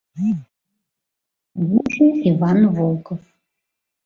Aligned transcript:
Лӱмжӧ— 1.67 2.07
Иван 2.29 2.59
Волков. 2.75 3.21